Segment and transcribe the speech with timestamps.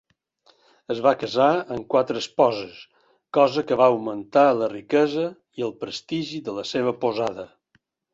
[0.93, 2.79] Es va casar amb quatre esposes,
[3.39, 5.27] cosa que va augmentar la riquesa
[5.61, 7.47] i el prestigi de la seva posada.